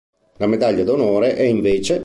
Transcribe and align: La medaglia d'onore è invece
La 0.37 0.47
medaglia 0.47 0.83
d'onore 0.83 1.35
è 1.35 1.43
invece 1.43 1.99